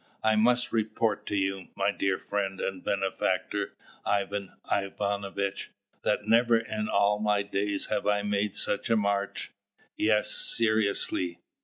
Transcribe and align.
"I 0.23 0.35
must 0.35 0.71
report 0.71 1.27
to 1.27 1.35
you, 1.35 1.67
my 1.75 1.91
dear 1.91 2.17
friend 2.17 2.59
and 2.59 2.83
benefactor, 2.83 3.75
Ivan 4.03 4.51
Ivanovitch, 4.71 5.69
that 6.01 6.27
never 6.27 6.57
in 6.57 6.89
all 6.89 7.19
my 7.19 7.43
days 7.43 7.85
have 7.91 8.07
I 8.07 8.23
made 8.23 8.55
such 8.55 8.89
a 8.89 8.97
march. 8.97 9.51
Yes, 9.95 10.31
seriously. 10.33 11.37